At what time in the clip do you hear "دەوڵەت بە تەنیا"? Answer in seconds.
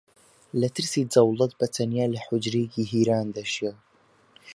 1.13-2.05